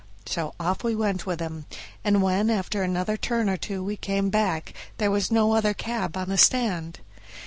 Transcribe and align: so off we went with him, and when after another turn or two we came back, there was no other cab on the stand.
so 0.25 0.55
off 0.59 0.83
we 0.83 0.95
went 0.95 1.27
with 1.27 1.39
him, 1.39 1.67
and 2.03 2.23
when 2.23 2.49
after 2.49 2.81
another 2.81 3.15
turn 3.15 3.47
or 3.47 3.55
two 3.55 3.83
we 3.83 3.95
came 3.95 4.31
back, 4.31 4.73
there 4.97 5.11
was 5.11 5.29
no 5.29 5.53
other 5.53 5.75
cab 5.75 6.17
on 6.17 6.27
the 6.27 6.39
stand. 6.39 7.01